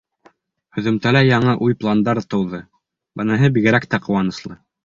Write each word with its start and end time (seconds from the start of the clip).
Һөҙөмтәлә 0.77 1.21
яңы 1.27 1.53
уй-пландар 1.67 2.21
тыуҙы, 2.35 2.63
быныһы 3.21 3.55
бигерәк 3.59 3.91
тә 3.93 4.05
ҡыуаныслы. 4.09 4.63